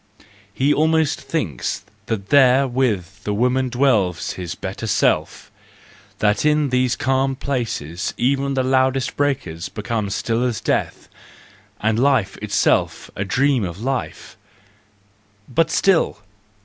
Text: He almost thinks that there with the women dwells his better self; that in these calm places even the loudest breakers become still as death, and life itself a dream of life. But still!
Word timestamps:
He 0.51 0.73
almost 0.73 1.21
thinks 1.21 1.83
that 2.07 2.29
there 2.29 2.67
with 2.67 3.23
the 3.23 3.35
women 3.35 3.69
dwells 3.69 4.31
his 4.31 4.55
better 4.55 4.87
self; 4.87 5.51
that 6.17 6.43
in 6.43 6.69
these 6.69 6.95
calm 6.95 7.35
places 7.35 8.11
even 8.17 8.55
the 8.55 8.63
loudest 8.63 9.15
breakers 9.15 9.69
become 9.69 10.09
still 10.09 10.43
as 10.43 10.59
death, 10.59 11.07
and 11.79 11.99
life 11.99 12.35
itself 12.37 13.11
a 13.15 13.23
dream 13.23 13.63
of 13.63 13.79
life. 13.83 14.35
But 15.47 15.69
still! 15.69 16.17